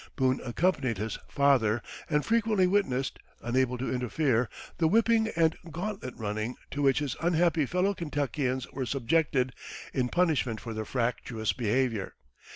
Boone 0.15 0.41
accompanied 0.43 0.97
his 0.97 1.19
"father," 1.27 1.79
and 2.09 2.25
frequently 2.25 2.65
witnessed, 2.65 3.19
unable 3.43 3.77
to 3.77 3.93
interfere, 3.93 4.49
the 4.79 4.87
whipping 4.87 5.27
and 5.35 5.55
"gauntlet 5.69 6.15
running" 6.17 6.55
to 6.71 6.81
which 6.81 6.97
his 6.97 7.15
unhappy 7.21 7.67
fellow 7.67 7.93
Kentuckians 7.93 8.65
were 8.71 8.87
subjected 8.87 9.53
in 9.93 10.09
punishment 10.09 10.59
for 10.59 10.73
their 10.73 10.85
fractious 10.85 11.53
behavior. 11.53 12.15